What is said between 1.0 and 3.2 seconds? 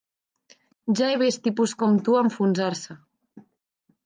he vist tipus com tu enfonsar-se.